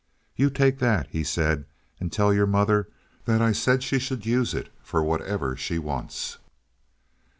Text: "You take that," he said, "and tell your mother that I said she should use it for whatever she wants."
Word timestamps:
"You 0.35 0.49
take 0.49 0.79
that," 0.79 1.09
he 1.11 1.23
said, 1.23 1.65
"and 1.99 2.11
tell 2.11 2.33
your 2.33 2.47
mother 2.47 2.87
that 3.25 3.39
I 3.39 3.51
said 3.51 3.83
she 3.83 3.99
should 3.99 4.25
use 4.25 4.55
it 4.55 4.69
for 4.81 5.03
whatever 5.03 5.55
she 5.55 5.77
wants." 5.77 6.39